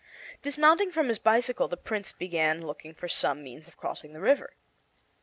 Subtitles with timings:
[0.41, 4.55] Dismounting from his bicycle the Prince began looking for some means of crossing the river.